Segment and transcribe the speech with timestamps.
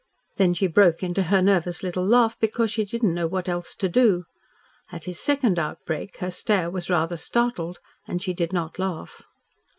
[0.37, 3.75] Then she broke into her nervous little laugh, because she did not know what else
[3.75, 4.23] to do.
[4.91, 9.21] At his second outbreak her stare was rather startled and she did not laugh.